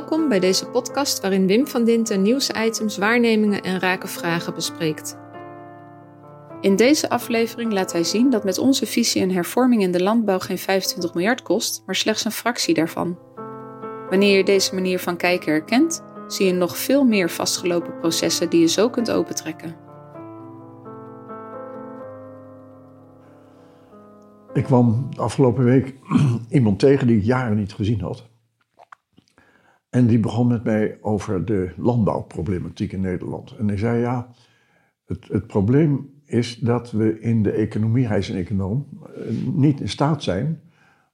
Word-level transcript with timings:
Welkom 0.00 0.28
bij 0.28 0.40
deze 0.40 0.66
podcast 0.66 1.20
waarin 1.20 1.46
Wim 1.46 1.66
van 1.66 1.84
Dinten 1.84 2.22
nieuwsitems, 2.22 2.98
waarnemingen 2.98 3.62
en 3.62 3.78
rake 3.78 4.06
vragen 4.06 4.54
bespreekt. 4.54 5.18
In 6.60 6.76
deze 6.76 7.10
aflevering 7.10 7.72
laat 7.72 7.92
hij 7.92 8.04
zien 8.04 8.30
dat 8.30 8.44
met 8.44 8.58
onze 8.58 8.86
visie 8.86 9.22
een 9.22 9.32
hervorming 9.32 9.82
in 9.82 9.92
de 9.92 10.02
landbouw 10.02 10.38
geen 10.38 10.58
25 10.58 11.14
miljard 11.14 11.42
kost, 11.42 11.82
maar 11.86 11.94
slechts 11.94 12.24
een 12.24 12.32
fractie 12.32 12.74
daarvan. 12.74 13.18
Wanneer 14.10 14.36
je 14.36 14.44
deze 14.44 14.74
manier 14.74 14.98
van 14.98 15.16
kijken 15.16 15.52
herkent, 15.52 16.02
zie 16.28 16.46
je 16.46 16.52
nog 16.52 16.76
veel 16.76 17.04
meer 17.04 17.30
vastgelopen 17.30 17.98
processen 17.98 18.50
die 18.50 18.60
je 18.60 18.68
zo 18.68 18.90
kunt 18.90 19.10
opentrekken. 19.10 19.76
Ik 24.52 24.64
kwam 24.64 25.08
afgelopen 25.16 25.64
week 25.64 25.94
iemand 26.48 26.78
tegen 26.78 27.06
die 27.06 27.16
ik 27.16 27.24
jaren 27.24 27.56
niet 27.56 27.72
gezien 27.72 28.00
had. 28.00 28.29
En 29.90 30.06
die 30.06 30.18
begon 30.18 30.46
met 30.46 30.64
mij 30.64 30.98
over 31.00 31.44
de 31.44 31.72
landbouwproblematiek 31.76 32.92
in 32.92 33.00
Nederland. 33.00 33.56
En 33.56 33.68
hij 33.68 33.76
zei, 33.76 34.00
ja, 34.00 34.28
het, 35.04 35.28
het 35.28 35.46
probleem 35.46 36.10
is 36.24 36.56
dat 36.56 36.90
we 36.90 37.20
in 37.20 37.42
de 37.42 37.50
economie, 37.50 38.06
hij 38.06 38.18
is 38.18 38.28
een 38.28 38.36
econoom, 38.36 38.88
eh, 39.14 39.22
niet 39.54 39.80
in 39.80 39.88
staat 39.88 40.22
zijn 40.22 40.60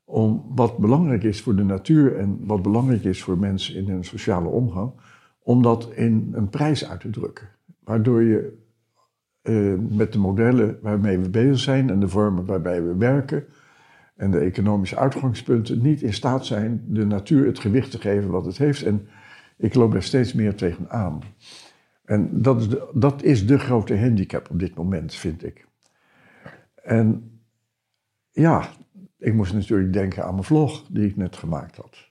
om 0.05 0.45
wat 0.55 0.79
belangrijk 0.79 1.23
is 1.23 1.43
voor 1.43 1.57
de 1.57 1.65
natuur 1.65 2.17
en 2.17 2.39
wat 2.47 2.63
belangrijk 2.63 3.05
is 3.05 3.23
voor 3.23 3.39
mensen 3.39 3.75
in 3.75 3.89
hun 3.89 4.05
sociale 4.05 4.49
omgang, 4.49 4.93
om 5.39 5.63
dat 5.63 5.91
in 5.95 6.31
een 6.33 6.49
prijs 6.49 6.89
uit 6.89 7.01
te 7.01 7.11
drukken. 7.11 7.49
Waardoor 7.85 8.23
je 8.23 8.65
uh, 9.43 9.75
met 9.97 10.13
de 10.13 10.19
modellen 10.19 10.79
waarmee 10.83 11.19
we 11.19 11.31
bezig 11.31 11.59
zijn 11.59 11.91
en 11.91 12.01
de 12.01 12.09
vormen 12.09 12.45
waarbij 12.45 12.83
we 12.83 12.97
werken 12.97 13.45
en 14.17 14.31
de 14.31 14.39
economische 14.39 14.97
uitgangspunten 14.97 15.83
niet 15.83 16.03
in 16.03 16.15
staat 16.15 16.47
zijn 16.47 16.85
de 16.89 17.05
natuur 17.05 17.47
het 17.47 17.59
gewicht 17.59 17.91
te 17.91 17.99
geven 17.99 18.31
wat 18.31 18.45
het 18.45 18.59
heeft. 18.59 18.83
En 18.83 19.09
ik 19.57 19.75
loop 19.75 19.93
daar 19.93 20.03
steeds 20.03 20.33
meer 20.33 20.55
tegenaan. 20.55 21.21
En 22.05 22.43
dat 22.43 22.61
is, 22.61 22.69
de, 22.69 22.91
dat 22.95 23.23
is 23.23 23.47
de 23.47 23.59
grote 23.59 23.99
handicap 23.99 24.51
op 24.51 24.59
dit 24.59 24.75
moment, 24.75 25.15
vind 25.15 25.45
ik. 25.45 25.67
En 26.75 27.31
ja, 28.31 28.69
ik 29.19 29.35
moest 29.35 29.53
natuurlijk 29.53 29.93
denken 29.93 30.25
aan 30.25 30.33
mijn 30.33 30.45
vlog 30.45 30.87
die 30.91 31.07
ik 31.07 31.17
net 31.17 31.37
gemaakt 31.37 31.77
had. 31.77 32.11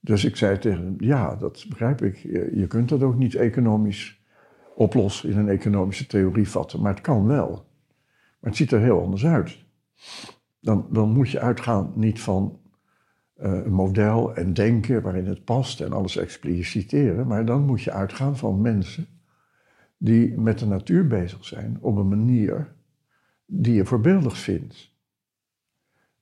Dus 0.00 0.24
ik 0.24 0.36
zei 0.36 0.58
tegen 0.58 0.84
hem, 0.84 0.94
ja, 0.98 1.36
dat 1.36 1.66
begrijp 1.68 2.02
ik. 2.02 2.16
Je 2.54 2.66
kunt 2.68 2.88
dat 2.88 3.02
ook 3.02 3.16
niet 3.16 3.34
economisch 3.34 4.24
oplossen 4.74 5.30
in 5.30 5.38
een 5.38 5.48
economische 5.48 6.06
theorie 6.06 6.48
vatten, 6.48 6.80
maar 6.82 6.92
het 6.92 7.00
kan 7.00 7.26
wel. 7.26 7.50
Maar 8.40 8.50
het 8.50 8.56
ziet 8.56 8.72
er 8.72 8.80
heel 8.80 9.00
anders 9.00 9.26
uit. 9.26 9.64
Dan, 10.66 10.86
dan 10.90 11.10
moet 11.10 11.30
je 11.30 11.40
uitgaan 11.40 11.92
niet 11.94 12.20
van 12.20 12.60
uh, 13.36 13.64
een 13.64 13.72
model 13.72 14.34
en 14.34 14.54
denken 14.54 15.02
waarin 15.02 15.26
het 15.26 15.44
past 15.44 15.80
en 15.80 15.92
alles 15.92 16.16
expliciteren, 16.16 17.26
maar 17.26 17.44
dan 17.44 17.62
moet 17.62 17.82
je 17.82 17.92
uitgaan 17.92 18.36
van 18.36 18.60
mensen 18.60 19.06
die 19.96 20.38
met 20.38 20.58
de 20.58 20.66
natuur 20.66 21.06
bezig 21.06 21.44
zijn 21.44 21.78
op 21.80 21.96
een 21.96 22.08
manier 22.08 22.74
die 23.46 23.74
je 23.74 23.84
voorbeeldig 23.84 24.38
vindt. 24.38 24.94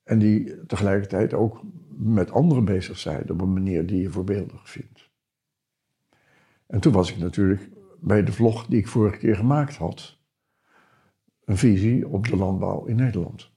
En 0.03 0.19
die 0.19 0.67
tegelijkertijd 0.67 1.35
ook 1.35 1.61
met 1.97 2.31
anderen 2.31 2.65
bezig 2.65 2.99
zijn 2.99 3.31
op 3.31 3.41
een 3.41 3.53
manier 3.53 3.87
die 3.87 4.03
je 4.03 4.11
voorbeeldig 4.11 4.71
vindt. 4.71 5.11
En 6.67 6.81
toen 6.81 6.93
was 6.93 7.13
ik 7.13 7.19
natuurlijk 7.19 7.71
bij 8.01 8.25
de 8.25 8.33
vlog 8.33 8.67
die 8.67 8.79
ik 8.79 8.89
vorige 8.89 9.19
keer 9.19 9.37
gemaakt 9.37 9.77
had, 9.77 10.19
een 11.45 11.57
visie 11.57 12.09
op 12.09 12.29
de 12.29 12.37
landbouw 12.37 12.85
in 12.85 12.97
Nederland. 12.97 13.53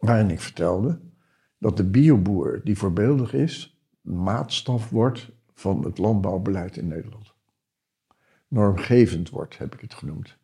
Waarin 0.00 0.30
ik 0.30 0.40
vertelde 0.40 1.00
dat 1.58 1.76
de 1.76 1.84
bioboer 1.84 2.60
die 2.64 2.78
voorbeeldig 2.78 3.32
is, 3.32 3.80
maatstaf 4.00 4.90
wordt 4.90 5.30
van 5.54 5.84
het 5.84 5.98
landbouwbeleid 5.98 6.76
in 6.76 6.86
Nederland. 6.86 7.34
Normgevend 8.48 9.30
wordt, 9.30 9.58
heb 9.58 9.74
ik 9.74 9.80
het 9.80 9.94
genoemd. 9.94 10.38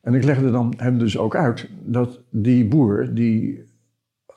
En 0.00 0.14
ik 0.14 0.24
legde 0.24 0.50
dan 0.50 0.74
hem 0.76 0.98
dus 0.98 1.18
ook 1.18 1.36
uit 1.36 1.68
dat 1.84 2.20
die 2.30 2.68
boer 2.68 3.14
die 3.14 3.70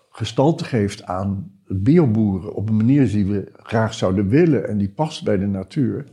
gestalte 0.09 0.63
geeft 0.63 1.03
aan 1.03 1.59
bioboeren 1.67 2.53
op 2.53 2.69
een 2.69 2.77
manier 2.77 3.07
die 3.07 3.25
we 3.25 3.51
graag 3.55 3.93
zouden 3.93 4.27
willen 4.27 4.67
en 4.67 4.77
die 4.77 4.89
past 4.89 5.23
bij 5.23 5.37
de 5.37 5.47
natuur, 5.47 6.05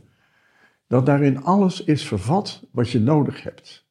dat 0.87 1.05
daarin 1.05 1.43
alles 1.43 1.83
is 1.83 2.07
vervat 2.07 2.67
wat 2.71 2.89
je 2.89 2.99
nodig 2.99 3.43
hebt. 3.43 3.87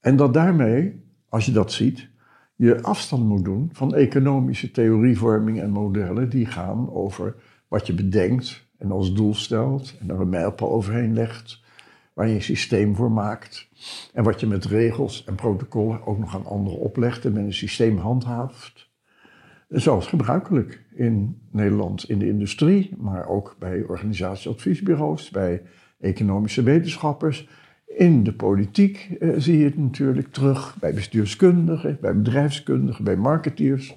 En 0.00 0.16
dat 0.16 0.34
daarmee, 0.34 1.04
als 1.28 1.46
je 1.46 1.52
dat 1.52 1.72
ziet, 1.72 2.08
je 2.56 2.82
afstand 2.82 3.24
moet 3.24 3.44
doen 3.44 3.68
van 3.72 3.94
economische 3.94 4.70
theorievorming 4.70 5.60
en 5.60 5.70
modellen 5.70 6.28
die 6.28 6.46
gaan 6.46 6.92
over 6.92 7.34
wat 7.68 7.86
je 7.86 7.94
bedenkt 7.94 8.66
en 8.78 8.90
als 8.90 9.14
doel 9.14 9.34
stelt 9.34 9.94
en 10.00 10.10
er 10.10 10.20
een 10.20 10.28
mijlpaal 10.28 10.70
overheen 10.70 11.14
legt, 11.14 11.62
waar 12.12 12.28
je 12.28 12.34
een 12.34 12.42
systeem 12.42 12.96
voor 12.96 13.12
maakt 13.12 13.68
en 14.12 14.24
wat 14.24 14.40
je 14.40 14.46
met 14.46 14.64
regels 14.64 15.24
en 15.24 15.34
protocollen 15.34 16.06
ook 16.06 16.18
nog 16.18 16.34
aan 16.34 16.46
anderen 16.46 16.78
oplegt 16.78 17.24
en 17.24 17.32
met 17.32 17.44
een 17.44 17.52
systeem 17.52 17.98
handhaaft. 17.98 18.92
Zoals 19.68 20.06
gebruikelijk 20.06 20.84
in 20.94 21.40
Nederland 21.50 22.08
in 22.08 22.18
de 22.18 22.26
industrie, 22.26 22.94
maar 22.96 23.28
ook 23.28 23.56
bij 23.58 23.82
organisatieadviesbureaus, 23.82 25.30
bij 25.30 25.62
economische 25.98 26.62
wetenschappers 26.62 27.48
in 27.86 28.22
de 28.22 28.34
politiek 28.34 29.16
eh, 29.20 29.30
zie 29.36 29.58
je 29.58 29.64
het 29.64 29.78
natuurlijk 29.78 30.32
terug, 30.32 30.76
bij 30.80 30.94
bestuurskundigen, 30.94 31.98
bij 32.00 32.16
bedrijfskundigen, 32.16 33.04
bij 33.04 33.16
marketeers. 33.16 33.96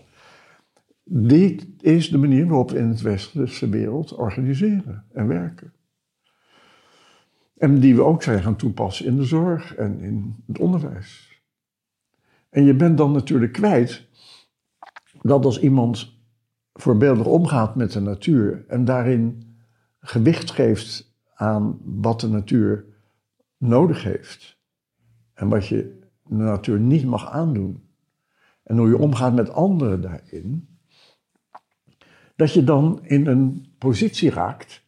Dit 1.04 1.68
is 1.80 2.10
de 2.10 2.18
manier 2.18 2.48
waarop 2.48 2.72
we 2.72 2.78
in 2.78 2.88
het 2.88 3.02
westerse 3.02 3.70
wereld 3.70 4.14
organiseren 4.14 5.06
en 5.14 5.28
werken. 5.28 5.74
En 7.58 7.80
die 7.80 7.96
we 7.96 8.04
ook 8.04 8.24
zijn 8.24 8.44
gaan 8.44 8.56
toepassen 8.56 9.06
in 9.06 9.16
de 9.16 9.24
zorg 9.24 9.76
en 9.76 10.00
in 10.00 10.36
het 10.48 10.60
onderwijs. 10.60 11.42
En 12.50 12.64
je 12.64 12.76
bent 12.76 12.98
dan 12.98 13.12
natuurlijk 13.12 13.54
kwijt 13.54 14.08
dat 15.22 15.46
als 15.46 15.60
iemand 15.60 16.20
voorbeeldig 16.74 17.26
omgaat 17.26 17.76
met 17.76 17.92
de 17.92 18.00
natuur 18.00 18.66
en 18.68 18.86
daarin 18.86 19.56
gewicht 20.00 20.52
geeft 20.52 21.16
aan 21.36 21.80
wat 21.84 22.20
de 22.20 22.28
natuur 22.28 22.86
nodig 23.58 24.04
heeft. 24.04 24.58
En 25.34 25.50
wat 25.50 25.68
je 25.68 26.00
de 26.24 26.36
natuur 26.36 26.80
niet 26.80 27.06
mag 27.06 27.32
aandoen. 27.32 27.84
En 28.64 28.78
hoe 28.78 28.88
je 28.88 28.98
omgaat 28.98 29.34
met 29.34 29.50
anderen 29.50 30.02
daarin. 30.02 30.78
Dat 32.36 32.54
je 32.54 32.64
dan 32.64 33.00
in 33.04 33.28
een 33.28 33.66
positie 33.78 34.30
raakt 34.30 34.86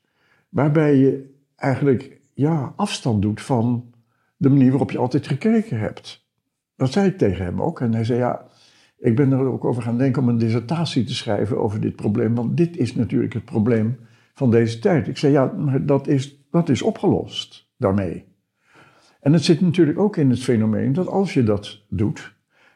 waarbij 0.50 0.96
je 0.96 1.36
eigenlijk 1.56 2.22
ja, 2.34 2.74
afstand 2.76 3.22
doet 3.22 3.42
van 3.42 3.94
de 4.38 4.50
manier 4.50 4.70
waarop 4.70 4.92
je 4.92 4.98
altijd 4.98 5.28
gekeken 5.28 5.80
hebt. 5.80 6.28
Dat 6.76 6.92
zei 6.92 7.08
ik 7.08 7.18
tegen 7.18 7.46
hem 7.46 7.62
ook. 7.62 7.82
En 7.82 7.94
hij 7.94 8.04
zei, 8.04 8.20
ja, 8.20 8.46
ik 8.98 9.16
ben 9.16 9.32
er 9.32 9.46
ook 9.46 9.66
over 9.66 9.82
gaan 9.82 9.98
denken 9.98 10.22
om 10.22 10.30
een 10.30 10.38
dissertatie 10.38 11.04
te 11.04 11.16
schrijven 11.16 11.58
over 11.58 11.82
dit 11.82 11.96
probleem. 11.96 12.36
Want 12.36 12.58
dit 12.58 12.78
is 12.78 12.96
natuurlijk 12.96 13.34
het 13.34 13.46
probleem 13.46 14.00
van 14.34 14.52
deze 14.52 14.80
tijd. 14.80 15.08
Ik 15.08 15.18
zei, 15.18 15.34
ja, 15.34 15.46
maar 15.46 15.86
dat 15.86 16.08
is, 16.08 16.46
dat 16.52 16.70
is 16.70 16.82
opgelost 16.82 17.72
daarmee. 17.78 18.29
En 19.20 19.34
het 19.34 19.44
zit 19.44 19.62
natuurlijk 19.62 20.00
ook 20.00 20.18
in 20.18 20.30
het 20.30 20.44
fenomeen 20.44 20.94
dat 20.94 21.08
als 21.08 21.34
je 21.34 21.44
dat 21.44 21.82
doet, 21.90 22.36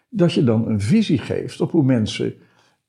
dat 0.10 0.34
je 0.34 0.44
dan 0.44 0.68
een 0.68 0.82
visie 0.82 1.18
geeft 1.18 1.62
op 1.62 1.72
hoe 1.72 1.84
mensen 1.84 2.34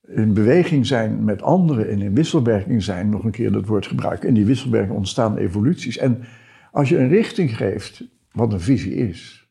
in 0.06 0.34
beweging 0.34 0.86
zijn 0.86 1.24
met 1.24 1.42
anderen 1.42 1.88
en 1.88 2.02
in 2.02 2.14
wisselwerking 2.14 2.82
zijn, 2.82 3.08
nog 3.08 3.24
een 3.24 3.30
keer 3.30 3.52
dat 3.52 3.66
woord 3.66 3.86
gebruiken. 3.86 4.28
In 4.28 4.34
die 4.34 4.44
wisselwerking 4.44 4.96
ontstaan 4.96 5.36
evoluties. 5.36 5.98
En 5.98 6.24
als 6.72 6.88
je 6.88 6.98
een 6.98 7.08
richting 7.08 7.56
geeft, 7.56 8.08
wat 8.32 8.52
een 8.52 8.60
visie 8.60 8.94
is, 8.94 9.48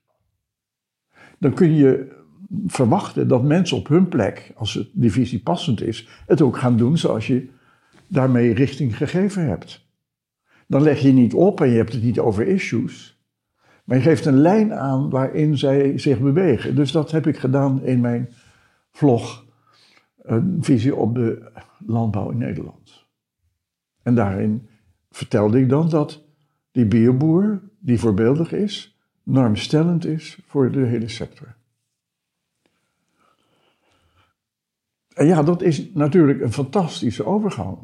dan 1.40 1.54
kun 1.54 1.76
je 1.76 2.22
verwachten 2.68 3.28
dat 3.28 3.44
mensen 3.44 3.78
op 3.78 3.88
hun 3.88 4.08
plek, 4.08 4.52
als 4.56 4.90
die 4.94 5.12
visie 5.12 5.40
passend 5.40 5.82
is, 5.82 6.08
het 6.26 6.42
ook 6.42 6.58
gaan 6.58 6.78
doen 6.78 6.98
zoals 6.98 7.28
je 7.28 7.50
daarmee 8.08 8.54
richting 8.54 8.98
gegeven 8.98 9.48
hebt. 9.48 9.88
Dan 10.68 10.82
leg 10.82 11.00
je 11.00 11.12
niet 11.12 11.34
op 11.34 11.62
en 11.62 11.70
je 11.70 11.76
hebt 11.76 11.94
het 11.94 12.04
niet 12.04 12.20
over 12.20 12.48
issues. 12.48 13.23
Maar 13.84 13.98
je 13.98 14.04
geeft 14.04 14.26
een 14.26 14.38
lijn 14.38 14.74
aan 14.74 15.10
waarin 15.10 15.58
zij 15.58 15.98
zich 15.98 16.20
bewegen. 16.20 16.76
Dus 16.76 16.92
dat 16.92 17.12
heb 17.12 17.28
ik 17.28 17.38
gedaan 17.38 17.84
in 17.84 18.02
mijn 18.02 18.30
vlog, 18.92 19.46
een 20.18 20.58
visie 20.64 20.96
op 20.96 21.16
de 21.16 21.52
landbouw 21.86 22.30
in 22.30 22.38
Nederland. 22.38 23.06
En 24.02 24.16
daarin 24.16 24.70
vertelde 25.10 25.60
ik 25.60 25.70
dan 25.70 25.90
dat 25.90 26.24
die 26.72 26.86
bioboer, 26.86 27.62
die 27.80 28.00
voorbeeldig 28.00 28.52
is, 28.52 29.00
normstellend 29.24 30.06
is 30.06 30.40
voor 30.46 30.72
de 30.72 30.86
hele 30.86 31.08
sector. 31.08 31.56
En 35.14 35.26
ja, 35.26 35.44
dat 35.44 35.62
is 35.62 35.92
natuurlijk 35.94 36.42
een 36.42 36.54
fantastische 36.54 37.26
overgang. 37.26 37.78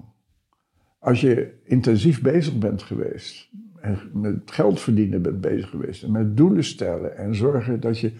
Als 1.00 1.22
je 1.22 1.62
intensief 1.63 2.22
bezig 2.22 2.57
bent 2.57 2.84
geweest 2.84 3.50
en 3.81 4.00
met 4.14 4.36
geld 4.46 4.80
verdienen 4.80 5.22
bent 5.22 5.42
bezig 5.42 5.70
geweest. 5.70 6.04
En 6.04 6.12
met 6.12 6.38
doelen 6.38 6.64
stellen 6.64 7.18
en 7.18 7.36
zorgen 7.36 7.80
dat 7.80 8.00
je 8.00 8.12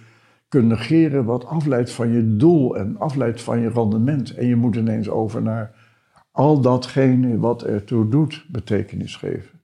kunt 0.48 0.68
negeren 0.68 1.26
wat 1.26 1.46
afleidt 1.46 1.92
van 1.92 2.10
je 2.10 2.36
doel 2.36 2.78
en 2.78 2.98
afleidt 2.98 3.42
van 3.42 3.60
je 3.60 3.70
rendement. 3.70 4.34
En 4.34 4.48
je 4.48 4.56
moet 4.56 4.76
ineens 4.76 5.10
over 5.10 5.42
naar 5.42 5.76
al 6.32 6.62
datgene 6.62 7.40
wat 7.40 7.64
ertoe 7.64 8.10
doet 8.10 8.46
betekenis 8.52 9.16
geven. 9.16 9.60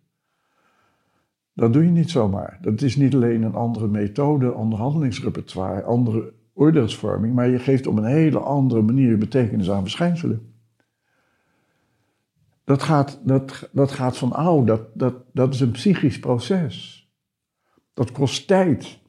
Dat 1.53 1.73
doe 1.73 1.83
je 1.83 1.91
niet 1.91 2.09
zomaar. 2.09 2.57
Dat 2.61 2.81
is 2.81 2.95
niet 2.95 3.13
alleen 3.13 3.43
een 3.43 3.55
andere 3.55 3.87
methode, 3.87 4.51
ander 4.51 4.79
handelingsrepertoire, 4.79 5.83
andere 5.83 6.33
oordeelsvorming, 6.53 7.33
maar 7.33 7.49
je 7.49 7.59
geeft 7.59 7.87
op 7.87 7.97
een 7.97 8.05
hele 8.05 8.39
andere 8.39 8.81
manier 8.81 9.17
betekenis 9.17 9.71
aan 9.71 9.81
verschijnselen. 9.81 10.54
Dat 12.65 12.83
gaat, 12.83 13.19
dat, 13.23 13.69
dat 13.71 13.91
gaat 13.91 14.17
van 14.17 14.33
oud, 14.33 14.67
dat, 14.67 14.81
dat, 14.93 15.15
dat 15.33 15.53
is 15.53 15.59
een 15.59 15.71
psychisch 15.71 16.19
proces. 16.19 17.07
Dat 17.93 18.11
kost 18.11 18.47
tijd. 18.47 18.99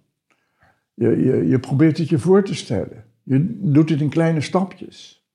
Je, 0.94 1.08
je, 1.08 1.46
je 1.48 1.60
probeert 1.60 1.98
het 1.98 2.08
je 2.08 2.18
voor 2.18 2.44
te 2.44 2.54
stellen. 2.54 3.04
Je 3.22 3.58
doet 3.60 3.88
het 3.88 4.00
in 4.00 4.08
kleine 4.08 4.40
stapjes. 4.40 5.26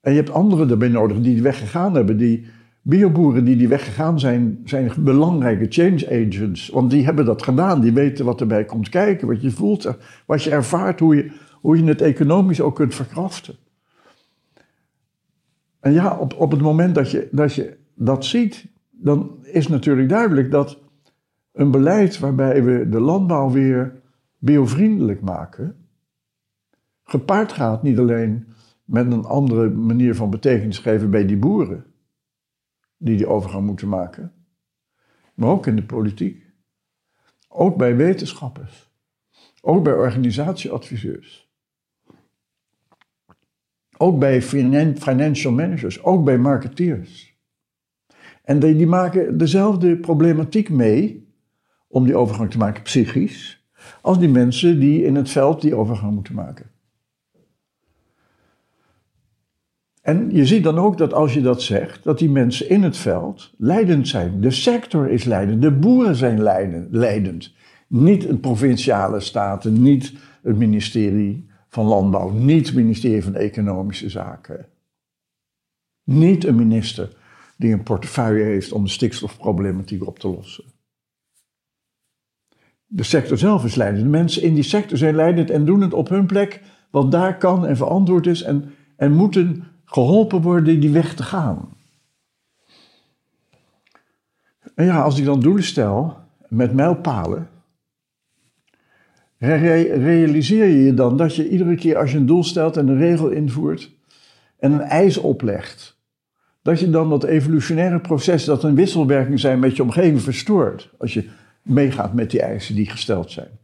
En 0.00 0.10
je 0.12 0.18
hebt 0.18 0.30
anderen 0.30 0.70
erbij 0.70 0.88
nodig 0.88 1.20
die 1.20 1.34
die 1.34 1.42
weg 1.42 1.58
gegaan 1.58 1.94
hebben. 1.94 2.16
Die 2.16 2.46
bioboeren 2.82 3.44
die 3.44 3.56
die 3.56 3.68
weg 3.68 3.84
gegaan 3.84 4.20
zijn, 4.20 4.60
zijn 4.64 4.92
belangrijke 4.98 5.66
change 5.68 6.26
agents. 6.26 6.68
Want 6.68 6.90
die 6.90 7.04
hebben 7.04 7.24
dat 7.24 7.42
gedaan. 7.42 7.80
Die 7.80 7.92
weten 7.92 8.24
wat 8.24 8.40
erbij 8.40 8.64
komt 8.64 8.88
kijken, 8.88 9.28
wat 9.28 9.42
je 9.42 9.50
voelt, 9.50 9.96
wat 10.26 10.42
je 10.42 10.50
ervaart, 10.50 11.00
hoe 11.00 11.16
je, 11.16 11.32
hoe 11.60 11.76
je 11.76 11.84
het 11.84 12.00
economisch 12.00 12.60
ook 12.60 12.74
kunt 12.74 12.94
verkraften. 12.94 13.54
En 15.80 15.92
ja, 15.92 16.18
op, 16.18 16.34
op 16.34 16.50
het 16.50 16.60
moment 16.60 16.94
dat 16.94 17.10
je, 17.10 17.28
dat 17.32 17.54
je 17.54 17.76
dat 17.94 18.24
ziet, 18.24 18.66
dan 18.90 19.38
is 19.42 19.68
natuurlijk 19.68 20.08
duidelijk 20.08 20.50
dat 20.50 20.78
een 21.52 21.70
beleid 21.70 22.18
waarbij 22.18 22.64
we 22.64 22.88
de 22.88 23.00
landbouw 23.00 23.50
weer 23.50 24.00
biovriendelijk 24.38 25.20
maken, 25.20 25.88
gepaard 27.04 27.52
gaat 27.52 27.82
niet 27.82 27.98
alleen 27.98 28.46
met 28.84 29.12
een 29.12 29.24
andere 29.24 29.70
manier 29.70 30.14
van 30.14 30.30
betekenis 30.30 30.78
geven 30.78 31.10
bij 31.10 31.26
die 31.26 31.36
boeren, 31.36 31.84
die 32.96 33.16
die 33.16 33.26
overgang 33.26 33.66
moeten 33.66 33.88
maken, 33.88 34.32
maar 35.34 35.48
ook 35.48 35.66
in 35.66 35.76
de 35.76 35.84
politiek, 35.84 36.46
ook 37.48 37.76
bij 37.76 37.96
wetenschappers, 37.96 38.90
ook 39.60 39.84
bij 39.84 39.92
organisatieadviseurs. 39.92 41.47
Ook 43.98 44.18
bij 44.18 44.42
financial 44.94 45.52
managers, 45.52 46.02
ook 46.02 46.24
bij 46.24 46.38
marketeers. 46.38 47.36
En 48.44 48.58
die, 48.58 48.76
die 48.76 48.86
maken 48.86 49.38
dezelfde 49.38 49.96
problematiek 49.96 50.70
mee 50.70 51.28
om 51.88 52.04
die 52.04 52.16
overgang 52.16 52.50
te 52.50 52.58
maken 52.58 52.82
psychisch, 52.82 53.66
als 54.02 54.18
die 54.18 54.28
mensen 54.28 54.80
die 54.80 55.04
in 55.04 55.14
het 55.14 55.30
veld 55.30 55.60
die 55.60 55.74
overgang 55.74 56.14
moeten 56.14 56.34
maken. 56.34 56.70
En 60.02 60.28
je 60.32 60.46
ziet 60.46 60.64
dan 60.64 60.78
ook 60.78 60.98
dat 60.98 61.12
als 61.12 61.34
je 61.34 61.40
dat 61.40 61.62
zegt, 61.62 62.04
dat 62.04 62.18
die 62.18 62.30
mensen 62.30 62.68
in 62.68 62.82
het 62.82 62.96
veld 62.96 63.54
leidend 63.58 64.08
zijn. 64.08 64.40
De 64.40 64.50
sector 64.50 65.08
is 65.08 65.24
leidend, 65.24 65.62
de 65.62 65.72
boeren 65.72 66.16
zijn 66.16 66.42
leidend. 66.90 67.54
Niet 67.88 68.28
een 68.28 68.40
provinciale 68.40 69.20
staten, 69.20 69.82
niet 69.82 70.12
het 70.42 70.56
ministerie 70.56 71.47
van 71.68 71.86
Landbouw, 71.86 72.30
niet 72.30 72.66
het 72.66 72.74
ministerie 72.74 73.22
van 73.22 73.34
Economische 73.34 74.08
Zaken. 74.08 74.66
Niet 76.04 76.44
een 76.44 76.56
minister 76.56 77.16
die 77.56 77.72
een 77.72 77.82
portefeuille 77.82 78.44
heeft 78.44 78.72
om 78.72 78.84
de 78.84 78.90
stikstofproblematiek 78.90 80.06
op 80.06 80.18
te 80.18 80.28
lossen. 80.28 80.64
De 82.86 83.02
sector 83.02 83.38
zelf 83.38 83.64
is 83.64 83.74
leidend. 83.74 84.02
De 84.02 84.10
mensen 84.10 84.42
in 84.42 84.54
die 84.54 84.62
sector 84.62 84.98
zijn 84.98 85.14
leidend 85.14 85.50
en 85.50 85.64
doen 85.64 85.80
het 85.80 85.92
op 85.92 86.08
hun 86.08 86.26
plek 86.26 86.62
wat 86.90 87.10
daar 87.10 87.38
kan 87.38 87.66
en 87.66 87.76
verantwoord 87.76 88.26
is 88.26 88.42
en, 88.42 88.74
en 88.96 89.12
moeten 89.12 89.64
geholpen 89.84 90.42
worden 90.42 90.80
die 90.80 90.90
weg 90.90 91.14
te 91.14 91.22
gaan. 91.22 91.76
En 94.74 94.84
ja, 94.84 95.02
als 95.02 95.18
ik 95.18 95.24
dan 95.24 95.40
doelen 95.40 95.64
stel 95.64 96.16
met 96.48 96.74
mijlpalen, 96.74 97.48
realiseer 99.38 100.66
je 100.66 100.82
je 100.82 100.94
dan 100.94 101.16
dat 101.16 101.34
je 101.34 101.48
iedere 101.48 101.74
keer 101.74 101.96
als 101.96 102.12
je 102.12 102.18
een 102.18 102.26
doel 102.26 102.44
stelt 102.44 102.76
en 102.76 102.88
een 102.88 102.98
regel 102.98 103.28
invoert 103.28 103.96
en 104.58 104.72
een 104.72 104.80
eis 104.80 105.16
oplegt, 105.16 106.00
dat 106.62 106.80
je 106.80 106.90
dan 106.90 107.10
dat 107.10 107.24
evolutionaire 107.24 108.00
proces 108.00 108.44
dat 108.44 108.62
een 108.62 108.74
wisselwerking 108.74 109.40
zijn 109.40 109.58
met 109.58 109.76
je 109.76 109.82
omgeving 109.82 110.22
verstoort 110.22 110.94
als 110.98 111.14
je 111.14 111.28
meegaat 111.62 112.14
met 112.14 112.30
die 112.30 112.42
eisen 112.42 112.74
die 112.74 112.90
gesteld 112.90 113.30
zijn. 113.30 113.58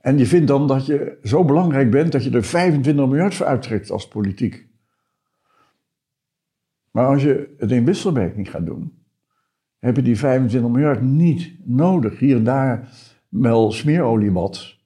En 0.00 0.18
je 0.18 0.26
vindt 0.26 0.46
dan 0.46 0.66
dat 0.66 0.86
je 0.86 1.18
zo 1.22 1.44
belangrijk 1.44 1.90
bent 1.90 2.12
dat 2.12 2.24
je 2.24 2.30
er 2.30 2.44
25 2.44 3.06
miljard 3.06 3.34
voor 3.34 3.46
uittrekt 3.46 3.90
als 3.90 4.08
politiek. 4.08 4.66
Maar 6.90 7.06
als 7.06 7.22
je 7.22 7.54
het 7.58 7.70
in 7.70 7.84
wisselwerking 7.84 8.50
gaat 8.50 8.66
doen, 8.66 8.92
heb 9.78 9.96
je 9.96 10.02
die 10.02 10.18
25 10.18 10.70
miljard 10.70 11.02
niet 11.02 11.52
nodig. 11.64 12.18
Hier 12.18 12.36
en 12.36 12.44
daar 12.44 12.88
wel 13.28 13.72
smeerolie 13.72 14.32
wat. 14.32 14.76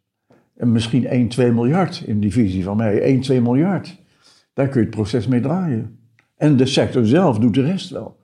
En 0.56 0.72
misschien 0.72 1.06
1, 1.06 1.28
2 1.28 1.52
miljard 1.52 2.02
in 2.06 2.20
die 2.20 2.32
visie 2.32 2.64
van 2.64 2.76
mij. 2.76 3.00
1, 3.00 3.20
2 3.20 3.40
miljard. 3.40 4.00
Daar 4.52 4.68
kun 4.68 4.80
je 4.80 4.86
het 4.86 4.96
proces 4.96 5.26
mee 5.26 5.40
draaien. 5.40 5.98
En 6.36 6.56
de 6.56 6.66
sector 6.66 7.06
zelf 7.06 7.38
doet 7.38 7.54
de 7.54 7.62
rest 7.62 7.90
wel. 7.90 8.20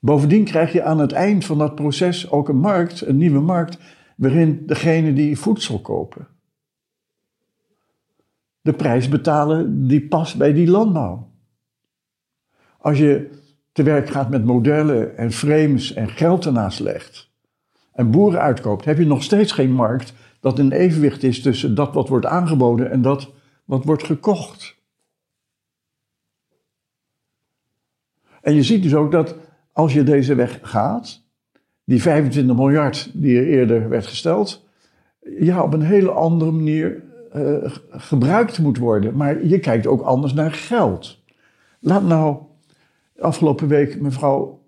Bovendien 0.00 0.44
krijg 0.44 0.72
je 0.72 0.82
aan 0.82 0.98
het 0.98 1.12
eind 1.12 1.44
van 1.44 1.58
dat 1.58 1.74
proces 1.74 2.30
ook 2.30 2.48
een 2.48 2.58
markt, 2.58 3.00
een 3.00 3.16
nieuwe 3.16 3.40
markt, 3.40 3.78
waarin 4.16 4.62
degene 4.66 5.12
die 5.12 5.38
voedsel 5.38 5.80
kopen, 5.80 6.28
de 8.60 8.72
prijs 8.72 9.08
betalen 9.08 9.86
die 9.86 10.08
past 10.08 10.36
bij 10.36 10.52
die 10.52 10.70
landbouw. 10.70 11.30
Als 12.78 12.98
je 12.98 13.30
te 13.72 13.82
werk 13.82 14.08
gaat 14.08 14.30
met 14.30 14.44
modellen 14.44 15.16
en 15.16 15.32
frames 15.32 15.92
en 15.92 16.08
geld 16.08 16.44
ernaast 16.44 16.80
legt 16.80 17.25
en 17.96 18.10
boeren 18.10 18.40
uitkoopt, 18.40 18.84
heb 18.84 18.98
je 18.98 19.06
nog 19.06 19.22
steeds 19.22 19.52
geen 19.52 19.72
markt 19.72 20.12
dat 20.40 20.58
in 20.58 20.70
evenwicht 20.70 21.22
is 21.22 21.42
tussen 21.42 21.74
dat 21.74 21.94
wat 21.94 22.08
wordt 22.08 22.26
aangeboden 22.26 22.90
en 22.90 23.02
dat 23.02 23.32
wat 23.64 23.84
wordt 23.84 24.04
gekocht. 24.04 24.76
En 28.40 28.54
je 28.54 28.62
ziet 28.62 28.82
dus 28.82 28.94
ook 28.94 29.12
dat 29.12 29.36
als 29.72 29.92
je 29.92 30.02
deze 30.02 30.34
weg 30.34 30.58
gaat, 30.62 31.22
die 31.84 32.02
25 32.02 32.56
miljard 32.56 33.10
die 33.12 33.38
er 33.38 33.46
eerder 33.46 33.88
werd 33.88 34.06
gesteld, 34.06 34.66
ja, 35.38 35.62
op 35.62 35.72
een 35.72 35.82
hele 35.82 36.10
andere 36.10 36.50
manier 36.50 37.04
uh, 37.34 37.74
gebruikt 37.90 38.58
moet 38.58 38.78
worden. 38.78 39.16
Maar 39.16 39.44
je 39.46 39.58
kijkt 39.58 39.86
ook 39.86 40.00
anders 40.02 40.32
naar 40.32 40.52
geld. 40.52 41.22
Laat 41.80 42.04
nou 42.04 42.38
afgelopen 43.18 43.68
week 43.68 44.00
mevrouw 44.00 44.64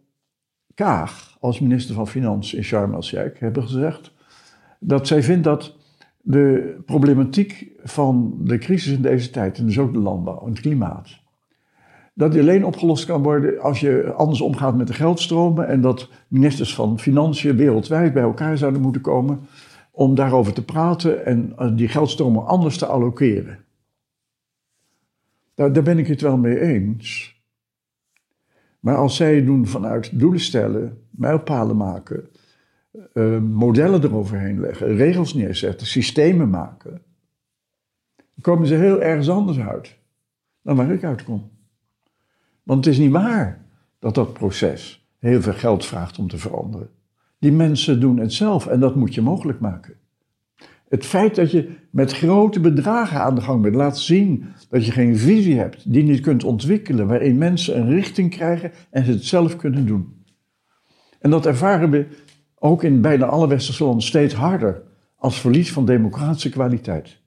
Kaag 0.74 1.27
als 1.40 1.60
minister 1.60 1.94
van 1.94 2.08
Financiën 2.08 2.58
in 2.58 2.64
Sharm 2.64 2.94
el-Sheikh 2.94 3.40
hebben 3.40 3.62
gezegd 3.62 4.12
dat 4.80 5.06
zij 5.06 5.22
vindt 5.22 5.44
dat 5.44 5.76
de 6.20 6.76
problematiek 6.86 7.66
van 7.82 8.34
de 8.40 8.58
crisis 8.58 8.92
in 8.92 9.02
deze 9.02 9.30
tijd, 9.30 9.58
en 9.58 9.66
dus 9.66 9.78
ook 9.78 9.92
de 9.92 9.98
landbouw 9.98 10.40
en 10.40 10.50
het 10.50 10.60
klimaat, 10.60 11.18
dat 12.14 12.32
die 12.32 12.40
alleen 12.40 12.64
opgelost 12.64 13.06
kan 13.06 13.22
worden 13.22 13.60
als 13.60 13.80
je 13.80 14.12
anders 14.12 14.40
omgaat 14.40 14.76
met 14.76 14.86
de 14.86 14.92
geldstromen 14.92 15.68
en 15.68 15.80
dat 15.80 16.10
ministers 16.28 16.74
van 16.74 16.98
Financiën 16.98 17.56
wereldwijd 17.56 18.12
bij 18.12 18.22
elkaar 18.22 18.58
zouden 18.58 18.80
moeten 18.80 19.00
komen 19.00 19.40
om 19.90 20.14
daarover 20.14 20.52
te 20.52 20.64
praten 20.64 21.26
en 21.26 21.52
eh, 21.56 21.76
die 21.76 21.88
geldstromen 21.88 22.46
anders 22.46 22.78
te 22.78 22.86
allokeren. 22.86 23.58
Daar, 25.54 25.72
daar 25.72 25.82
ben 25.82 25.98
ik 25.98 26.06
het 26.06 26.20
wel 26.20 26.36
mee 26.36 26.60
eens. 26.60 27.36
Maar 28.80 28.96
als 28.96 29.16
zij 29.16 29.44
doen 29.44 29.66
vanuit 29.66 30.18
doelen 30.18 30.40
stellen, 30.40 31.02
mijlpalen 31.10 31.76
maken, 31.76 32.28
uh, 33.14 33.38
modellen 33.38 34.02
eroverheen 34.02 34.60
leggen, 34.60 34.96
regels 34.96 35.34
neerzetten, 35.34 35.86
systemen 35.86 36.50
maken, 36.50 37.02
dan 38.16 38.40
komen 38.40 38.66
ze 38.66 38.74
heel 38.74 39.02
ergens 39.02 39.28
anders 39.28 39.58
uit 39.58 39.96
dan 40.62 40.76
waar 40.76 40.90
ik 40.90 41.04
uitkom. 41.04 41.50
Want 42.62 42.84
het 42.84 42.94
is 42.94 43.00
niet 43.00 43.12
waar 43.12 43.64
dat 43.98 44.14
dat 44.14 44.32
proces 44.32 45.08
heel 45.18 45.42
veel 45.42 45.52
geld 45.52 45.84
vraagt 45.84 46.18
om 46.18 46.28
te 46.28 46.38
veranderen. 46.38 46.90
Die 47.38 47.52
mensen 47.52 48.00
doen 48.00 48.18
het 48.18 48.32
zelf 48.32 48.66
en 48.66 48.80
dat 48.80 48.96
moet 48.96 49.14
je 49.14 49.20
mogelijk 49.22 49.60
maken. 49.60 49.94
Het 50.88 51.06
feit 51.06 51.34
dat 51.34 51.50
je 51.50 51.76
met 51.90 52.12
grote 52.12 52.60
bedragen 52.60 53.20
aan 53.20 53.34
de 53.34 53.40
gang 53.40 53.62
bent, 53.62 53.74
laat 53.74 53.98
zien 53.98 54.44
dat 54.68 54.86
je 54.86 54.92
geen 54.92 55.16
visie 55.16 55.58
hebt, 55.58 55.92
die 55.92 56.02
niet 56.02 56.20
kunt 56.20 56.44
ontwikkelen, 56.44 57.06
waarin 57.06 57.38
mensen 57.38 57.78
een 57.78 57.88
richting 57.88 58.30
krijgen 58.30 58.72
en 58.90 59.04
ze 59.04 59.10
het 59.10 59.24
zelf 59.24 59.56
kunnen 59.56 59.86
doen. 59.86 60.24
En 61.18 61.30
dat 61.30 61.46
ervaren 61.46 61.90
we 61.90 62.06
ook 62.54 62.82
in 62.82 63.00
bijna 63.00 63.26
alle 63.26 63.48
westerse 63.48 63.84
landen 63.84 64.02
steeds 64.02 64.34
harder 64.34 64.82
als 65.16 65.40
verlies 65.40 65.72
van 65.72 65.84
democratische 65.84 66.50
kwaliteit. 66.50 67.20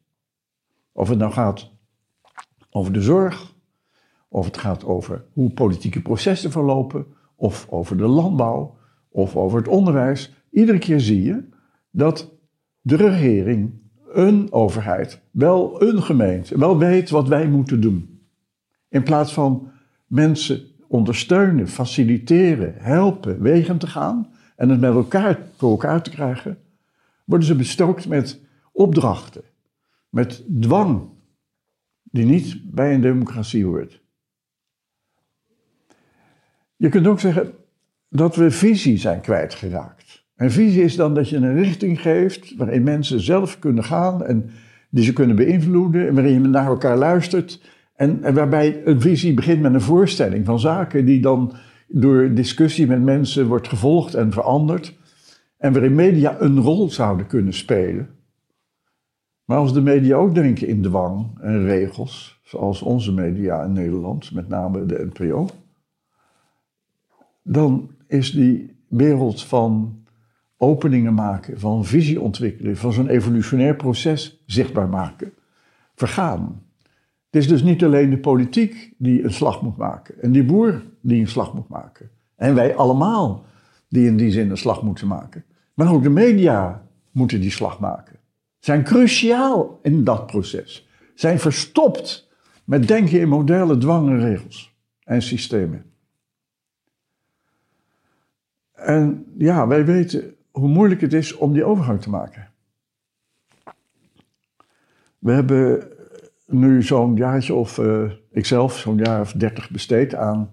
Of 0.91 1.09
het 1.09 1.17
nou 1.17 1.31
gaat 1.31 1.71
over 2.69 2.93
de 2.93 3.01
zorg, 3.01 3.53
of 4.29 4.45
het 4.45 4.57
gaat 4.57 4.85
over 4.85 5.25
hoe 5.33 5.49
politieke 5.49 6.01
processen 6.01 6.51
verlopen, 6.51 7.05
of 7.35 7.67
over 7.69 7.97
de 7.97 8.07
landbouw, 8.07 8.77
of 9.09 9.35
over 9.35 9.57
het 9.57 9.67
onderwijs. 9.67 10.33
Iedere 10.51 10.77
keer 10.77 10.99
zie 10.99 11.23
je 11.23 11.49
dat 11.91 12.31
de 12.81 12.95
regering, 12.95 13.71
een 14.13 14.51
overheid, 14.51 15.21
wel 15.31 15.81
een 15.81 16.03
gemeente, 16.03 16.57
wel 16.57 16.77
weet 16.77 17.09
wat 17.09 17.27
wij 17.27 17.47
moeten 17.47 17.81
doen. 17.81 18.21
In 18.89 19.03
plaats 19.03 19.33
van 19.33 19.71
mensen 20.07 20.61
ondersteunen, 20.87 21.67
faciliteren, 21.67 22.73
helpen, 22.77 23.41
wegen 23.41 23.77
te 23.77 23.87
gaan 23.87 24.33
en 24.55 24.69
het 24.69 24.79
met 24.79 24.93
elkaar 24.93 25.39
voor 25.57 25.69
elkaar 25.69 26.03
te 26.03 26.09
krijgen, 26.09 26.57
worden 27.25 27.47
ze 27.47 27.55
bestookt 27.55 28.07
met 28.07 28.39
opdrachten, 28.71 29.43
met 30.09 30.43
dwang, 30.59 31.09
die 32.03 32.25
niet 32.25 32.61
bij 32.71 32.93
een 32.93 33.01
democratie 33.01 33.65
hoort. 33.65 34.01
Je 36.75 36.89
kunt 36.89 37.07
ook 37.07 37.19
zeggen 37.19 37.53
dat 38.09 38.35
we 38.35 38.51
visie 38.51 38.97
zijn 38.97 39.21
kwijtgeraakt. 39.21 40.10
En 40.35 40.51
visie 40.51 40.83
is 40.83 40.95
dan 40.95 41.13
dat 41.13 41.29
je 41.29 41.35
een 41.35 41.53
richting 41.53 42.01
geeft 42.01 42.55
waarin 42.55 42.83
mensen 42.83 43.19
zelf 43.19 43.59
kunnen 43.59 43.83
gaan 43.83 44.25
en 44.25 44.49
die 44.89 45.03
ze 45.03 45.13
kunnen 45.13 45.35
beïnvloeden 45.35 46.07
en 46.07 46.13
waarin 46.13 46.33
je 46.33 46.39
naar 46.39 46.65
elkaar 46.65 46.97
luistert. 46.97 47.61
En, 47.95 48.23
en 48.23 48.33
waarbij 48.33 48.81
een 48.85 49.01
visie 49.01 49.33
begint 49.33 49.61
met 49.61 49.73
een 49.73 49.81
voorstelling 49.81 50.45
van 50.45 50.59
zaken 50.59 51.05
die 51.05 51.21
dan 51.21 51.53
door 51.87 52.33
discussie 52.33 52.87
met 52.87 53.01
mensen 53.01 53.47
wordt 53.47 53.67
gevolgd 53.67 54.13
en 54.13 54.31
veranderd. 54.31 54.99
En 55.57 55.73
waarin 55.73 55.95
media 55.95 56.35
een 56.39 56.59
rol 56.59 56.89
zouden 56.89 57.27
kunnen 57.27 57.53
spelen. 57.53 58.09
Maar 59.45 59.57
als 59.57 59.73
de 59.73 59.81
media 59.81 60.15
ook 60.15 60.35
denken 60.35 60.67
in 60.67 60.81
dwang 60.81 61.39
en 61.41 61.65
regels, 61.65 62.39
zoals 62.43 62.81
onze 62.81 63.13
media 63.13 63.63
in 63.63 63.71
Nederland, 63.71 64.33
met 64.33 64.47
name 64.47 64.85
de 64.85 65.09
NPO, 65.13 65.47
dan 67.43 67.91
is 68.07 68.31
die 68.31 68.75
wereld 68.87 69.43
van 69.43 70.00
openingen 70.61 71.13
maken, 71.13 71.59
van 71.59 71.85
visie 71.85 72.21
ontwikkelen, 72.21 72.77
van 72.77 72.93
zo'n 72.93 73.07
evolutionair 73.07 73.75
proces 73.75 74.41
zichtbaar 74.45 74.89
maken, 74.89 75.33
vergaan. 75.95 76.63
Het 77.29 77.41
is 77.41 77.47
dus 77.47 77.63
niet 77.63 77.83
alleen 77.83 78.09
de 78.09 78.17
politiek 78.17 78.93
die 78.97 79.23
een 79.23 79.33
slag 79.33 79.61
moet 79.61 79.77
maken 79.77 80.21
en 80.21 80.31
die 80.31 80.43
boer 80.43 80.83
die 81.01 81.21
een 81.21 81.27
slag 81.27 81.53
moet 81.53 81.67
maken. 81.67 82.09
En 82.35 82.55
wij 82.55 82.75
allemaal 82.75 83.45
die 83.89 84.05
in 84.05 84.17
die 84.17 84.31
zin 84.31 84.49
een 84.49 84.57
slag 84.57 84.83
moeten 84.83 85.07
maken. 85.07 85.43
Maar 85.73 85.93
ook 85.93 86.03
de 86.03 86.09
media 86.09 86.87
moeten 87.11 87.41
die 87.41 87.51
slag 87.51 87.79
maken. 87.79 88.19
Zijn 88.59 88.83
cruciaal 88.83 89.79
in 89.81 90.03
dat 90.03 90.25
proces. 90.25 90.87
Zijn 91.15 91.39
verstopt 91.39 92.29
met 92.63 92.87
denken 92.87 93.19
in 93.19 93.29
modellen, 93.29 93.79
dwang 93.79 94.09
en 94.09 94.19
regels 94.19 94.75
en 95.03 95.21
systemen. 95.21 95.85
En 98.73 99.25
ja, 99.37 99.67
wij 99.67 99.85
weten 99.85 100.35
hoe 100.51 100.67
moeilijk 100.67 101.01
het 101.01 101.13
is 101.13 101.35
om 101.35 101.53
die 101.53 101.63
overgang 101.63 102.01
te 102.01 102.09
maken. 102.09 102.49
We 105.19 105.31
hebben 105.31 105.87
nu 106.45 106.83
zo'n 106.83 107.15
jaartje 107.15 107.53
of, 107.53 107.77
uh, 107.77 108.11
ikzelf, 108.31 108.77
zo'n 108.77 108.97
jaar 108.97 109.21
of 109.21 109.31
dertig 109.31 109.69
besteed 109.69 110.15
aan 110.15 110.49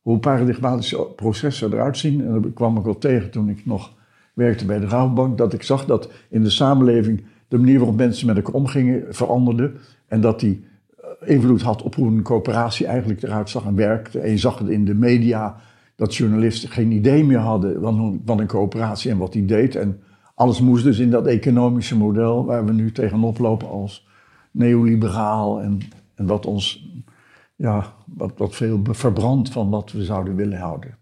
hoe 0.00 0.18
paradigmatische 0.18 1.06
processen 1.16 1.72
eruit 1.72 1.98
zien. 1.98 2.24
En 2.24 2.42
dat 2.42 2.52
kwam 2.54 2.76
ik 2.76 2.84
wel 2.84 2.98
tegen 2.98 3.30
toen 3.30 3.48
ik 3.48 3.66
nog 3.66 3.94
werkte 4.34 4.66
bij 4.66 4.78
de 4.78 4.86
Rabobank, 4.86 5.38
dat 5.38 5.52
ik 5.52 5.62
zag 5.62 5.84
dat 5.84 6.10
in 6.28 6.42
de 6.42 6.50
samenleving 6.50 7.24
de 7.48 7.58
manier 7.58 7.78
waarop 7.78 7.96
mensen 7.96 8.26
met 8.26 8.36
elkaar 8.36 8.54
omgingen 8.54 9.14
veranderde. 9.14 9.72
En 10.06 10.20
dat 10.20 10.40
die 10.40 10.64
eh, 10.96 11.28
invloed 11.30 11.62
had 11.62 11.82
op 11.82 11.94
hoe 11.94 12.06
een 12.06 12.22
coöperatie 12.22 12.86
eigenlijk 12.86 13.22
eruit 13.22 13.50
zag 13.50 13.64
en 13.64 13.74
werkte. 13.74 14.20
En 14.20 14.30
je 14.30 14.38
zag 14.38 14.58
het 14.58 14.68
in 14.68 14.84
de 14.84 14.94
media, 14.94 15.56
dat 15.96 16.14
journalisten 16.14 16.68
geen 16.68 16.90
idee 16.90 17.24
meer 17.24 17.38
hadden 17.38 17.82
van 18.24 18.38
een 18.40 18.46
coöperatie 18.46 19.10
en 19.10 19.18
wat 19.18 19.32
die 19.32 19.44
deed. 19.44 19.74
En 19.74 20.00
alles 20.34 20.60
moest 20.60 20.84
dus 20.84 20.98
in 20.98 21.10
dat 21.10 21.26
economische 21.26 21.96
model 21.96 22.44
waar 22.44 22.64
we 22.64 22.72
nu 22.72 22.92
tegenop 22.92 23.38
lopen 23.38 23.68
als 23.68 24.08
neoliberaal 24.50 25.60
en, 25.60 25.78
en 26.14 26.26
wat 26.26 26.46
ons 26.46 26.94
ja, 27.56 27.94
wat, 28.06 28.32
wat 28.36 28.54
veel 28.54 28.80
verbrandt 28.82 29.50
van 29.50 29.70
wat 29.70 29.92
we 29.92 30.04
zouden 30.04 30.34
willen 30.34 30.58
houden. 30.58 30.98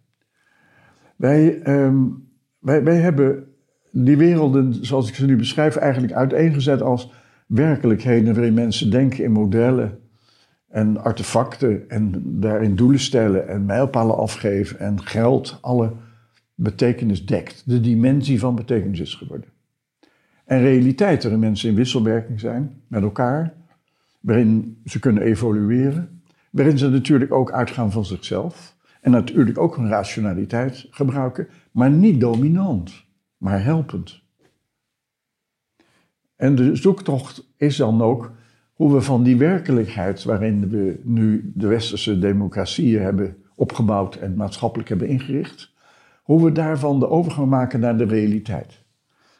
Wij, 1.17 1.69
um, 1.69 2.29
wij, 2.59 2.85
wij 2.85 2.97
hebben 2.97 3.45
die 3.91 4.17
werelden, 4.17 4.87
zoals 4.87 5.09
ik 5.09 5.15
ze 5.15 5.27
nu 5.27 5.37
beschrijf, 5.37 5.77
eigenlijk 5.77 6.13
uiteengezet 6.13 6.83
als 6.83 7.13
werkelijkheden 7.47 8.35
waarin 8.35 8.55
mensen 8.55 8.91
denken 8.91 9.25
in 9.25 9.33
modellen 9.33 9.99
en 10.75 11.03
artefacten 11.03 11.91
en 11.91 12.23
daarin 12.41 12.77
doelen 12.77 13.01
stellen 13.01 13.49
en 13.49 13.65
mijlpalen 13.65 14.17
afgeven 14.17 14.79
en 14.79 15.03
geld 15.03 15.59
alle 15.61 15.93
betekenis 16.55 17.27
dekt. 17.27 17.63
De 17.67 17.81
dimensie 17.81 18.39
van 18.39 18.55
betekenis 18.55 19.01
is 19.01 19.15
geworden. 19.15 19.49
En 20.45 20.61
realiteit 20.61 21.23
waarin 21.23 21.41
mensen 21.41 21.69
in 21.69 21.75
wisselwerking 21.75 22.41
zijn 22.41 22.83
met 22.89 23.03
elkaar, 23.03 23.55
waarin 24.21 24.81
ze 24.85 24.99
kunnen 24.99 25.23
evolueren, 25.23 26.23
waarin 26.51 26.79
ze 26.79 26.89
natuurlijk 26.89 27.33
ook 27.33 27.53
uitgaan 27.53 27.93
van 27.93 28.05
zichzelf 28.05 28.77
en 29.01 29.11
natuurlijk 29.11 29.59
ook 29.59 29.77
hun 29.77 29.89
rationaliteit 29.89 30.87
gebruiken, 30.91 31.49
maar 31.71 31.91
niet 31.91 32.21
dominant, 32.21 33.05
maar 33.37 33.65
helpend. 33.65 34.23
En 36.37 36.55
de 36.55 36.77
zoektocht 36.77 37.53
is 37.57 37.77
dan 37.77 38.03
ook 38.03 38.33
hoe 38.75 38.93
we 38.93 39.01
van 39.01 39.23
die 39.23 39.37
werkelijkheid 39.37 40.25
waarin 40.25 40.69
we 40.69 41.01
nu 41.03 41.53
de 41.55 41.67
westerse 41.67 42.19
democratieën 42.19 43.03
hebben 43.03 43.37
opgebouwd 43.55 44.15
en 44.15 44.35
maatschappelijk 44.35 44.89
hebben 44.89 45.09
ingericht, 45.09 45.73
hoe 46.23 46.45
we 46.45 46.53
daarvan 46.53 46.99
de 46.99 47.09
overgang 47.09 47.49
maken 47.49 47.81
naar 47.81 47.97
de 47.97 48.05
realiteit. 48.05 48.83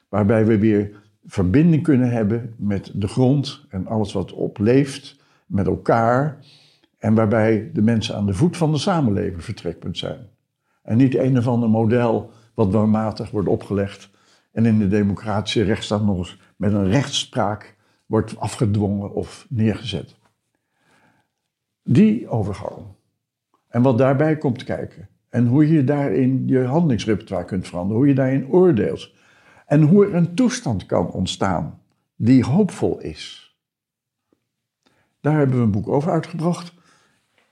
Waarbij 0.09 0.47
we 0.47 0.59
weer 0.59 1.03
verbinding 1.27 1.83
kunnen 1.83 2.11
hebben 2.11 2.55
met 2.57 2.91
de 2.95 3.09
grond 3.09 3.67
en 3.69 3.87
alles 3.87 4.13
wat 4.13 4.33
opleeft, 4.33 5.21
met 5.47 5.67
elkaar. 5.67 6.39
En 6.99 7.15
waarbij 7.15 7.71
de 7.73 7.83
mensen 7.83 8.17
aan 8.17 8.27
de 8.27 8.35
voet 8.35 8.57
van 8.57 8.73
de 8.73 8.79
samenleving 8.79 9.45
vertrekpunt 9.45 9.99
zijn. 9.99 10.19
En 10.83 10.97
niet 10.97 11.17
een 11.17 11.39
of 11.39 11.47
ander 11.47 11.71
model 11.71 12.31
wat 12.55 12.71
normatig 12.71 13.31
wordt 13.31 13.49
opgelegd 13.49 14.11
en 14.53 14.67
in 14.67 14.79
de 14.79 14.89
democratische 14.89 15.63
rechtsstaat 15.63 16.05
nog 16.05 16.19
eens 16.19 16.39
met 16.57 16.73
een 16.73 16.91
rechtspraak 16.91 17.74
wordt 18.07 18.39
afgedwongen 18.39 19.13
of 19.13 19.47
neergezet. 19.49 20.17
Die 21.83 22.29
overgang. 22.29 22.87
En 23.69 23.83
wat 23.83 23.99
daarbij 23.99 24.39
komt 24.39 24.65
kijken. 24.65 25.09
En 25.29 25.47
hoe 25.47 25.69
je 25.69 25.85
daarin 25.85 26.49
je 26.49 26.65
handelingsrepertoire 26.65 27.45
kunt 27.45 27.67
veranderen. 27.67 27.99
Hoe 27.99 28.09
je 28.09 28.15
daarin 28.15 28.49
oordeelt. 28.49 29.13
En 29.67 29.83
hoe 29.83 30.07
er 30.07 30.15
een 30.15 30.35
toestand 30.35 30.87
kan 30.87 31.11
ontstaan 31.11 31.83
die 32.17 32.45
hoopvol 32.45 33.01
is. 33.01 33.57
Daar 35.21 35.39
hebben 35.39 35.57
we 35.57 35.63
een 35.63 35.71
boek 35.71 35.89
over 35.89 36.11
uitgebracht. 36.11 36.75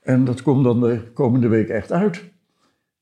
En 0.01 0.25
dat 0.25 0.41
komt 0.41 0.63
dan 0.63 0.79
de 0.79 1.11
komende 1.13 1.47
week 1.47 1.69
echt 1.69 1.91
uit. 1.91 2.31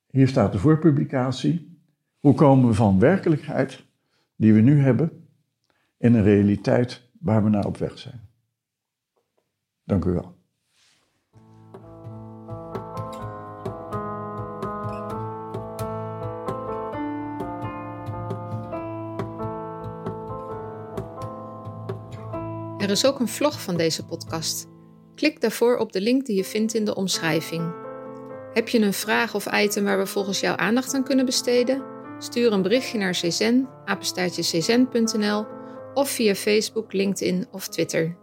Hier 0.10 0.28
staat 0.28 0.52
de 0.52 0.60
voorpublicatie. 0.60 1.80
Hoe 2.20 2.34
komen 2.34 2.68
we 2.68 2.74
van 2.74 3.00
werkelijkheid 3.00 3.84
die 4.36 4.54
we 4.54 4.60
nu 4.60 4.82
hebben 4.82 5.28
in 5.98 6.14
een 6.14 6.24
realiteit 6.24 7.11
waar 7.22 7.44
we 7.44 7.50
naar 7.50 7.66
op 7.66 7.78
weg 7.78 8.00
zijn? 8.00 8.30
Dank 9.84 10.06
u 10.06 10.12
wel. 10.12 10.40
Er 22.78 22.90
is 22.90 23.06
ook 23.06 23.20
een 23.20 23.28
vlog 23.28 23.62
van 23.62 23.78
deze 23.78 24.06
podcast. 24.06 24.68
Klik 25.16 25.42
daarvoor 25.42 25.78
op 25.78 25.92
de 25.92 26.02
link 26.02 26.26
die 26.26 26.36
je 26.36 26.44
vindt 26.44 26.74
in 26.74 26.86
de 26.86 26.96
omschrijving. 26.96 27.74
Heb 28.54 28.68
je 28.68 28.80
een 28.80 28.94
vraag 28.94 29.36
of 29.36 29.54
item 29.54 29.84
waar 29.84 29.98
we 29.98 30.06
volgens 30.06 30.40
jou 30.40 30.60
aandacht 30.60 30.94
aan 30.94 31.04
kunnen 31.04 31.26
besteden? 31.26 31.84
Stuur 32.20 32.52
een 32.52 32.62
berichtje 32.62 32.98
naar 32.98 33.12
czen, 33.12 33.70
apenstaartje 33.86 34.42
of 35.96 36.10
via 36.18 36.34
Facebook, 36.34 36.92
LinkedIn 36.94 37.48
of 37.54 37.70
Twitter. 37.70 38.16